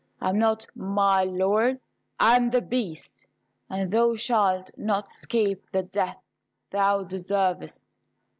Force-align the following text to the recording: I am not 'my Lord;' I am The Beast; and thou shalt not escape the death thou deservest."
I 0.19 0.29
am 0.31 0.39
not 0.39 0.65
'my 0.73 1.25
Lord;' 1.25 1.79
I 2.19 2.35
am 2.35 2.49
The 2.49 2.59
Beast; 2.63 3.27
and 3.69 3.91
thou 3.91 4.15
shalt 4.15 4.71
not 4.75 5.05
escape 5.11 5.63
the 5.71 5.83
death 5.83 6.17
thou 6.71 7.03
deservest." 7.03 7.85